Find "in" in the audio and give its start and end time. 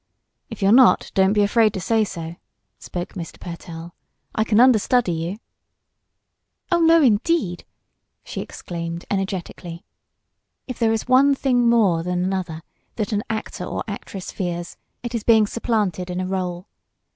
16.09-16.19